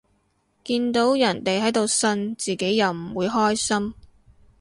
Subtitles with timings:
[0.63, 3.93] 見到人哋喺度呻，自己又唔會開心